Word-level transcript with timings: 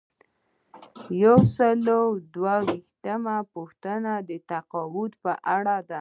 یو 1.23 1.37
سل 1.55 1.85
او 1.99 2.07
دوه 2.35 2.55
ویشتمه 2.67 3.37
پوښتنه 3.53 4.11
د 4.29 4.31
تقاعد 4.51 5.11
په 5.23 5.31
اړه 5.55 5.75
ده. 5.87 5.89